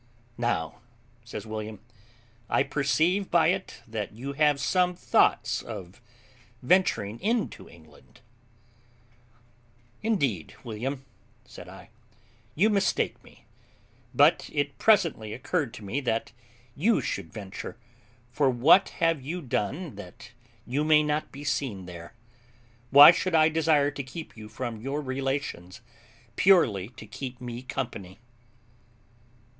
[0.39, 0.81] "Now,"
[1.23, 1.79] says William,
[2.49, 6.01] "I perceive by it that you have some thoughts of
[6.63, 8.21] venturing into England."
[10.01, 11.05] "Indeed, William,"
[11.45, 11.91] said I,
[12.55, 13.45] "you mistake me;
[14.11, 16.31] but it presently occurred to me that
[16.75, 17.77] you should venture,
[18.31, 20.31] for what have you done that
[20.65, 22.15] you may not be seen there?
[22.89, 25.79] Why should I desire to keep you from your relations,
[26.37, 28.17] purely to keep me company?"